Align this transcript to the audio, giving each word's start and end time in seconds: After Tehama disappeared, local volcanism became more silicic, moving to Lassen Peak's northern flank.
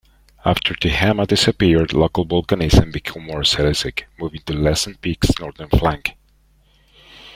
After 0.43 0.73
Tehama 0.73 1.27
disappeared, 1.27 1.93
local 1.93 2.25
volcanism 2.25 2.91
became 2.91 3.23
more 3.23 3.41
silicic, 3.41 4.05
moving 4.17 4.41
to 4.47 4.53
Lassen 4.53 4.95
Peak's 4.99 5.37
northern 5.39 5.69
flank. 5.69 6.13